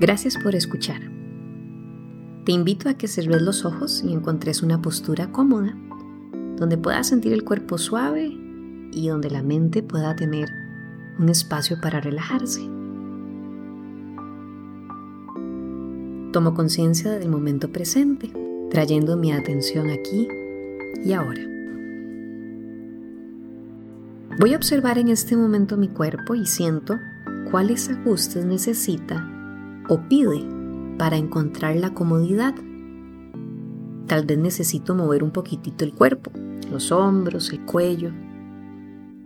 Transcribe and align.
Gracias 0.00 0.36
por 0.36 0.54
escuchar. 0.54 1.00
Te 2.44 2.52
invito 2.52 2.88
a 2.88 2.94
que 2.94 3.08
cerres 3.08 3.42
los 3.42 3.64
ojos 3.64 4.04
y 4.04 4.12
encontres 4.12 4.62
una 4.62 4.80
postura 4.80 5.32
cómoda, 5.32 5.76
donde 6.56 6.78
puedas 6.78 7.08
sentir 7.08 7.32
el 7.32 7.42
cuerpo 7.42 7.78
suave 7.78 8.28
y 8.92 9.08
donde 9.08 9.28
la 9.28 9.42
mente 9.42 9.82
pueda 9.82 10.14
tener 10.14 10.48
un 11.18 11.28
espacio 11.28 11.80
para 11.80 12.00
relajarse. 12.00 12.60
Tomo 16.32 16.54
conciencia 16.54 17.10
del 17.18 17.28
momento 17.28 17.72
presente, 17.72 18.32
trayendo 18.70 19.16
mi 19.16 19.32
atención 19.32 19.90
aquí 19.90 20.28
y 21.04 21.12
ahora. 21.12 21.42
Voy 24.38 24.54
a 24.54 24.56
observar 24.56 24.98
en 24.98 25.08
este 25.08 25.36
momento 25.36 25.76
mi 25.76 25.88
cuerpo 25.88 26.36
y 26.36 26.46
siento 26.46 27.00
cuáles 27.50 27.90
ajustes 27.90 28.44
necesita 28.44 29.34
o 29.88 30.00
pide 30.08 30.46
para 30.98 31.16
encontrar 31.16 31.76
la 31.76 31.94
comodidad. 31.94 32.54
Tal 34.06 34.26
vez 34.26 34.38
necesito 34.38 34.94
mover 34.94 35.22
un 35.22 35.30
poquitito 35.30 35.84
el 35.84 35.94
cuerpo, 35.94 36.30
los 36.70 36.92
hombros, 36.92 37.52
el 37.52 37.60
cuello. 37.64 38.12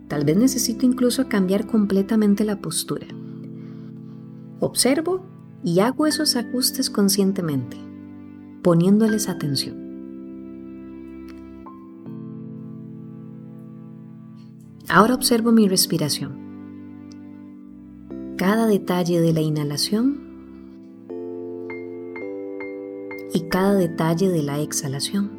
Tal 0.07 0.25
vez 0.25 0.37
necesito 0.37 0.85
incluso 0.85 1.27
cambiar 1.27 1.65
completamente 1.67 2.43
la 2.43 2.59
postura. 2.59 3.07
Observo 4.59 5.25
y 5.63 5.79
hago 5.79 6.07
esos 6.07 6.35
ajustes 6.35 6.89
conscientemente, 6.89 7.77
poniéndoles 8.61 9.29
atención. 9.29 9.83
Ahora 14.89 15.15
observo 15.15 15.51
mi 15.51 15.67
respiración. 15.67 16.43
Cada 18.37 18.67
detalle 18.67 19.21
de 19.21 19.33
la 19.33 19.41
inhalación 19.41 20.32
y 23.33 23.41
cada 23.49 23.73
detalle 23.73 24.29
de 24.29 24.43
la 24.43 24.59
exhalación. 24.59 25.31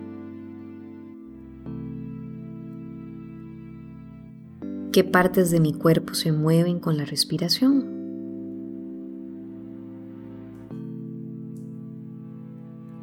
¿Qué 4.92 5.04
partes 5.04 5.50
de 5.50 5.60
mi 5.60 5.72
cuerpo 5.72 6.14
se 6.14 6.32
mueven 6.32 6.78
con 6.80 6.96
la 6.96 7.04
respiración? 7.04 7.94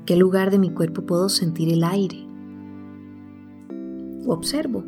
¿Qué 0.06 0.16
lugar 0.18 0.52
de 0.52 0.60
mi 0.60 0.70
cuerpo 0.72 1.06
puedo 1.06 1.30
sentir 1.30 1.72
el 1.72 1.84
aire? 1.84 2.26
Observo. 4.26 4.84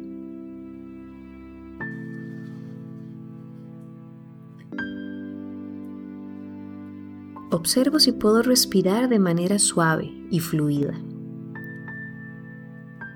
Observo 7.53 7.99
si 7.99 8.11
puedo 8.13 8.41
respirar 8.41 9.09
de 9.09 9.19
manera 9.19 9.59
suave 9.59 10.11
y 10.31 10.39
fluida. 10.39 10.99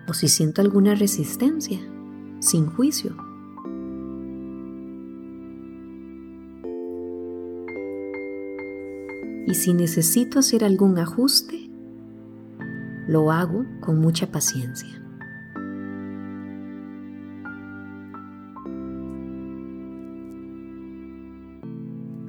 O 0.08 0.14
si 0.14 0.28
siento 0.28 0.62
alguna 0.62 0.94
resistencia, 0.94 1.80
sin 2.40 2.68
juicio. 2.68 3.18
Y 9.48 9.56
si 9.56 9.74
necesito 9.74 10.38
hacer 10.38 10.64
algún 10.64 11.00
ajuste, 11.00 11.72
lo 13.08 13.32
hago 13.32 13.66
con 13.80 13.98
mucha 14.00 14.32
paciencia. 14.32 15.02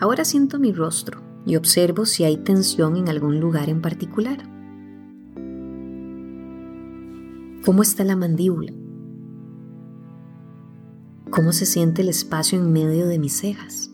Ahora 0.00 0.24
siento 0.24 0.58
mi 0.58 0.72
rostro 0.72 1.27
y 1.48 1.56
observo 1.56 2.04
si 2.04 2.24
hay 2.24 2.36
tensión 2.36 2.96
en 2.98 3.08
algún 3.08 3.40
lugar 3.40 3.70
en 3.70 3.80
particular. 3.80 4.36
¿Cómo 7.64 7.80
está 7.80 8.04
la 8.04 8.16
mandíbula? 8.16 8.70
¿Cómo 11.30 11.52
se 11.52 11.64
siente 11.64 12.02
el 12.02 12.10
espacio 12.10 12.60
en 12.60 12.70
medio 12.70 13.06
de 13.06 13.18
mis 13.18 13.32
cejas? 13.32 13.90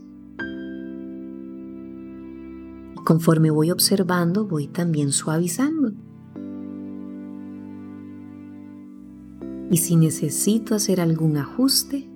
Y 2.96 3.04
conforme 3.04 3.52
voy 3.52 3.70
observando, 3.70 4.48
voy 4.48 4.66
también 4.66 5.12
suavizando. 5.12 5.92
Y 9.70 9.76
si 9.76 9.94
necesito 9.94 10.74
hacer 10.74 11.00
algún 11.00 11.36
ajuste, 11.36 12.10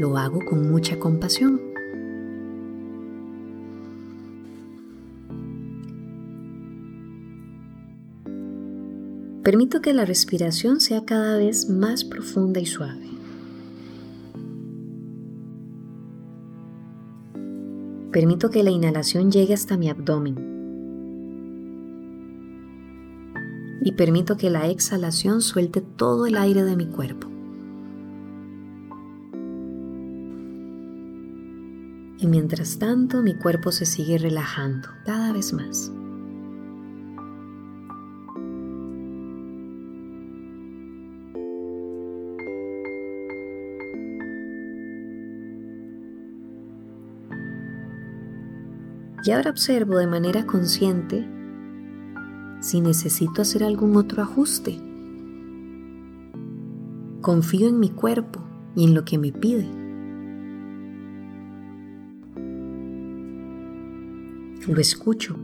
lo 0.00 0.16
hago 0.16 0.38
con 0.48 0.70
mucha 0.70 0.98
compasión. 0.98 1.67
Permito 9.48 9.80
que 9.80 9.94
la 9.94 10.04
respiración 10.04 10.78
sea 10.78 11.06
cada 11.06 11.38
vez 11.38 11.70
más 11.70 12.04
profunda 12.04 12.60
y 12.60 12.66
suave. 12.66 13.08
Permito 18.12 18.50
que 18.50 18.62
la 18.62 18.68
inhalación 18.68 19.32
llegue 19.32 19.54
hasta 19.54 19.78
mi 19.78 19.88
abdomen. 19.88 20.36
Y 23.80 23.92
permito 23.92 24.36
que 24.36 24.50
la 24.50 24.68
exhalación 24.68 25.40
suelte 25.40 25.80
todo 25.80 26.26
el 26.26 26.36
aire 26.36 26.62
de 26.64 26.76
mi 26.76 26.84
cuerpo. 26.84 27.28
Y 32.18 32.26
mientras 32.26 32.78
tanto 32.78 33.22
mi 33.22 33.34
cuerpo 33.34 33.72
se 33.72 33.86
sigue 33.86 34.18
relajando 34.18 34.90
cada 35.06 35.32
vez 35.32 35.54
más. 35.54 35.90
Y 49.24 49.30
ahora 49.30 49.50
observo 49.50 49.98
de 49.98 50.06
manera 50.06 50.46
consciente 50.46 51.28
si 52.60 52.80
necesito 52.80 53.42
hacer 53.42 53.64
algún 53.64 53.96
otro 53.96 54.22
ajuste. 54.22 54.80
Confío 57.20 57.68
en 57.68 57.80
mi 57.80 57.90
cuerpo 57.90 58.40
y 58.74 58.84
en 58.84 58.94
lo 58.94 59.04
que 59.04 59.18
me 59.18 59.32
pide. 59.32 59.68
Lo 64.66 64.80
escucho. 64.80 65.36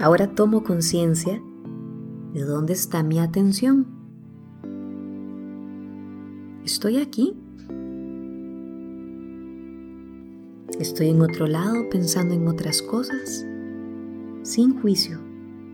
Ahora 0.00 0.34
tomo 0.34 0.64
conciencia 0.64 1.40
de 2.34 2.42
dónde 2.42 2.72
está 2.72 3.04
mi 3.04 3.20
atención. 3.20 4.01
¿Estoy 6.64 6.98
aquí? 6.98 7.34
¿Estoy 10.78 11.08
en 11.08 11.20
otro 11.20 11.46
lado 11.46 11.88
pensando 11.90 12.34
en 12.34 12.46
otras 12.46 12.82
cosas? 12.82 13.44
Sin 14.42 14.80
juicio, 14.80 15.20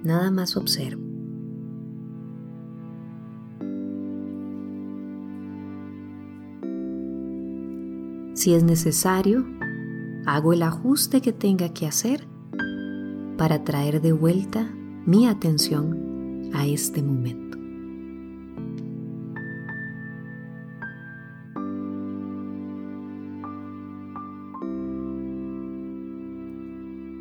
nada 0.03 0.31
más 0.31 0.57
observo. 0.57 1.03
Si 8.35 8.55
es 8.55 8.63
necesario, 8.65 9.45
hago 10.25 10.53
el 10.53 10.63
ajuste 10.63 11.21
que 11.21 11.33
tenga 11.33 11.75
que 11.75 11.87
hacer 11.87 12.27
para 13.37 13.63
traer 13.63 14.01
de 14.01 14.13
vuelta 14.13 14.71
mi 15.05 15.27
atención 15.27 16.51
a 16.55 16.67
este 16.67 17.03
momento. 17.03 17.48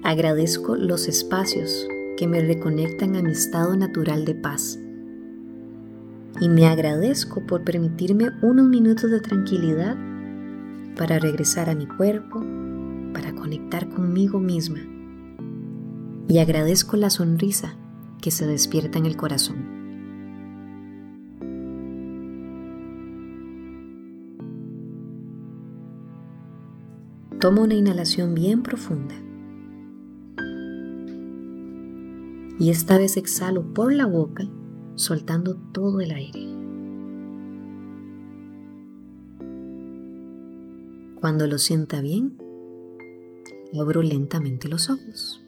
Agradezco 0.08 0.78
los 0.78 1.10
espacios 1.10 1.86
que 2.16 2.28
me 2.28 2.40
reconectan 2.40 3.18
a 3.18 3.22
mi 3.22 3.34
estado 3.34 3.76
natural 3.76 4.24
de 4.24 4.36
paz. 4.36 4.80
Y 6.40 6.48
me 6.48 6.66
agradezco 6.66 7.46
por 7.46 7.66
permitirme 7.66 8.30
unos 8.42 8.70
minutos 8.70 9.12
de 9.12 9.20
tranquilidad 9.20 9.98
para 10.96 11.20
regresar 11.20 11.70
a 11.70 11.76
mi 11.76 11.88
cuerpo, 11.88 12.42
para 13.14 13.36
conectar 13.36 13.90
conmigo 13.90 14.40
misma. 14.40 14.80
Y 16.30 16.38
agradezco 16.38 16.96
la 16.96 17.10
sonrisa 17.10 17.76
que 18.22 18.32
se 18.32 18.48
despierta 18.48 19.00
en 19.00 19.08
el 19.08 19.18
corazón. 19.18 19.58
Tomo 27.42 27.64
una 27.64 27.74
inhalación 27.74 28.34
bien 28.36 28.64
profunda. 28.64 29.27
y 32.60 32.70
esta 32.70 32.98
vez 32.98 33.18
exhalo 33.18 33.74
por 33.74 33.94
la 33.94 34.06
boca, 34.06 34.48
soltando 34.96 35.56
todo 35.72 36.02
el 36.02 36.12
aire. 36.12 36.48
Cuando 41.20 41.48
lo 41.48 41.58
sienta 41.58 42.02
bien, 42.02 42.38
abro 43.80 44.02
lentamente 44.02 44.68
los 44.68 44.90
ojos. 44.90 45.47